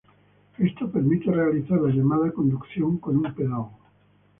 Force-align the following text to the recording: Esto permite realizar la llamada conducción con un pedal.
Esto 0.57 0.89
permite 0.91 1.29
realizar 1.31 1.79
la 1.79 1.93
llamada 1.93 2.31
conducción 2.31 2.97
con 2.97 3.17
un 3.23 3.35
pedal. 3.35 3.67